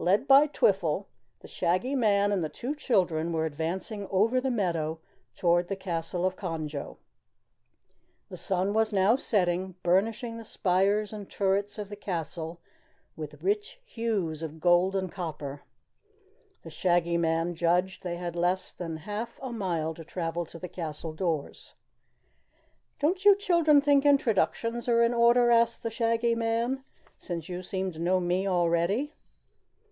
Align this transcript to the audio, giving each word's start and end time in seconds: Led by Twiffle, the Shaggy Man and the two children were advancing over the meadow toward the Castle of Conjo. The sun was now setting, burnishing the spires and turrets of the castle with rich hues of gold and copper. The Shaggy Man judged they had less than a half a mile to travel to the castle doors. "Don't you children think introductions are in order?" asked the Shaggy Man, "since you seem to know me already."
Led 0.00 0.28
by 0.28 0.46
Twiffle, 0.46 1.06
the 1.40 1.48
Shaggy 1.48 1.96
Man 1.96 2.30
and 2.30 2.44
the 2.44 2.48
two 2.48 2.76
children 2.76 3.32
were 3.32 3.44
advancing 3.44 4.06
over 4.12 4.40
the 4.40 4.48
meadow 4.48 5.00
toward 5.34 5.66
the 5.66 5.74
Castle 5.74 6.24
of 6.24 6.36
Conjo. 6.36 6.98
The 8.28 8.36
sun 8.36 8.74
was 8.74 8.92
now 8.92 9.16
setting, 9.16 9.74
burnishing 9.82 10.36
the 10.36 10.44
spires 10.44 11.12
and 11.12 11.28
turrets 11.28 11.78
of 11.78 11.88
the 11.88 11.96
castle 11.96 12.60
with 13.16 13.42
rich 13.42 13.80
hues 13.82 14.40
of 14.40 14.60
gold 14.60 14.94
and 14.94 15.10
copper. 15.10 15.62
The 16.62 16.70
Shaggy 16.70 17.16
Man 17.16 17.56
judged 17.56 18.04
they 18.04 18.18
had 18.18 18.36
less 18.36 18.70
than 18.70 18.98
a 18.98 19.00
half 19.00 19.36
a 19.42 19.50
mile 19.50 19.94
to 19.94 20.04
travel 20.04 20.46
to 20.46 20.60
the 20.60 20.68
castle 20.68 21.12
doors. 21.12 21.74
"Don't 23.00 23.24
you 23.24 23.34
children 23.34 23.80
think 23.80 24.06
introductions 24.06 24.88
are 24.88 25.02
in 25.02 25.12
order?" 25.12 25.50
asked 25.50 25.82
the 25.82 25.90
Shaggy 25.90 26.36
Man, 26.36 26.84
"since 27.18 27.48
you 27.48 27.62
seem 27.64 27.90
to 27.90 27.98
know 27.98 28.20
me 28.20 28.46
already." 28.46 29.12